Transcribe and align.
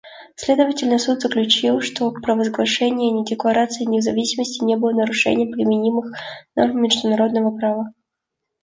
Следовательно, 0.35 0.97
Суд 0.97 1.21
заключил, 1.21 1.79
что 1.79 2.09
провозглашение 2.09 3.23
декларации 3.23 3.83
независимости 3.83 4.63
не 4.63 4.75
было 4.75 4.93
нарушением 4.93 5.51
применимых 5.51 6.11
норм 6.55 6.81
международного 6.81 7.55
права. 7.55 7.93